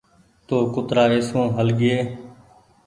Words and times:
تو 0.47 0.55
ڪترآ 0.73 1.03
اي 1.13 1.19
سون 1.29 1.45
هل 1.57 1.69
گيئي 1.79 1.99